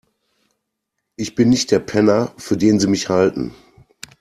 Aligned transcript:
Ich 1.15 1.35
bin 1.35 1.49
nicht 1.49 1.69
der 1.69 1.77
Penner, 1.77 2.33
für 2.37 2.57
den 2.57 2.79
Sie 2.79 2.87
mich 2.87 3.09
halten. 3.09 3.53